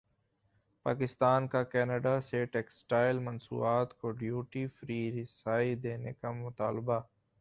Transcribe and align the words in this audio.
پاکستان 0.85 1.47
کاکینیڈا 1.47 2.19
سے 2.21 2.43
ٹیکسٹائل 2.45 3.19
مصنوعات 3.19 3.97
کو 3.97 4.11
ڈیوٹی 4.13 4.65
فری 4.69 4.99
رسائی 5.13 5.75
دینے 5.75 6.13
کامطالبہ 6.13 6.99